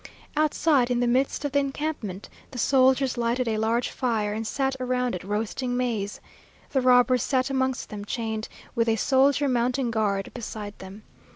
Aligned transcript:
Outside, 0.35 0.89
in 0.89 0.99
the 0.99 1.05
midst 1.05 1.45
of 1.45 1.51
the 1.51 1.59
encampment, 1.59 2.27
the 2.49 2.57
soldiers 2.57 3.19
lighted 3.19 3.47
a 3.47 3.59
large 3.59 3.89
fire, 3.91 4.33
and 4.33 4.47
sat 4.47 4.75
round 4.79 5.13
it 5.13 5.23
roasting 5.23 5.77
maize. 5.77 6.19
The 6.71 6.81
robbers 6.81 7.21
sat 7.21 7.51
amongst 7.51 7.89
them, 7.89 8.03
chained, 8.05 8.49
with 8.73 8.89
a 8.89 8.95
soldier 8.95 9.47
mounting 9.47 9.91
guard 9.91 10.31
beside 10.33 10.73
them. 10.79 11.03